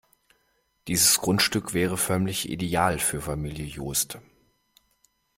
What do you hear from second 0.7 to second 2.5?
Dieses Grundstück wäre förmlich